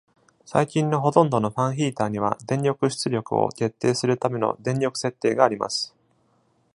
[0.45, 5.95] 最近のほとんどのファンヒーターには、電力出力を決定するための電力設定があります。